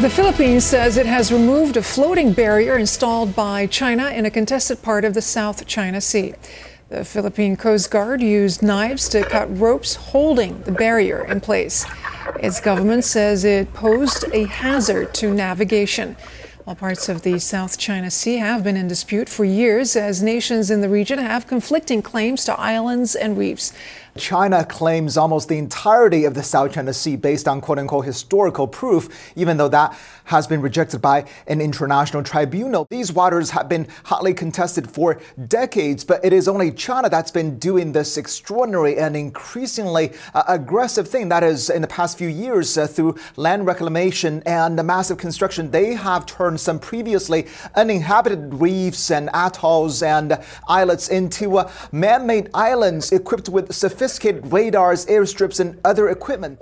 [0.00, 4.80] The Philippines says it has removed a floating barrier installed by China in a contested
[4.80, 6.32] part of the South China Sea.
[6.88, 11.84] The Philippine Coast Guard used knives to cut ropes holding the barrier in place.
[12.36, 16.16] Its government says it posed a hazard to navigation.
[16.64, 20.70] While parts of the South China Sea have been in dispute for years as nations
[20.70, 23.74] in the region have conflicting claims to islands and reefs.
[24.20, 28.68] China claims almost the entirety of the South China Sea based on quote unquote historical
[28.68, 32.86] proof, even though that has been rejected by an international tribunal.
[32.90, 37.58] These waters have been hotly contested for decades, but it is only China that's been
[37.58, 41.30] doing this extraordinary and increasingly uh, aggressive thing.
[41.30, 45.70] That is, in the past few years, uh, through land reclamation and the massive construction,
[45.70, 52.50] they have turned some previously uninhabited reefs and atolls and islets into uh, man made
[52.52, 56.58] islands equipped with sophisticated sophisticated radars, airstrips, and other equipment.